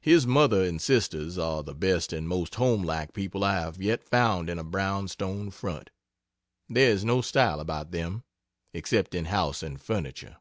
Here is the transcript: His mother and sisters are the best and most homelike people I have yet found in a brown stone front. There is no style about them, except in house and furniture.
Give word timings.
His 0.00 0.28
mother 0.28 0.62
and 0.62 0.80
sisters 0.80 1.38
are 1.38 1.64
the 1.64 1.74
best 1.74 2.12
and 2.12 2.28
most 2.28 2.54
homelike 2.54 3.12
people 3.12 3.42
I 3.42 3.54
have 3.54 3.82
yet 3.82 4.04
found 4.08 4.48
in 4.48 4.60
a 4.60 4.62
brown 4.62 5.08
stone 5.08 5.50
front. 5.50 5.90
There 6.68 6.92
is 6.92 7.04
no 7.04 7.20
style 7.20 7.58
about 7.58 7.90
them, 7.90 8.22
except 8.72 9.12
in 9.12 9.24
house 9.24 9.60
and 9.60 9.82
furniture. 9.82 10.36